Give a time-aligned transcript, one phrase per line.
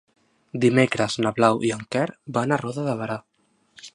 [0.63, 2.07] Dimecres na Blau i en Quer
[2.39, 3.21] van a Roda de Berà.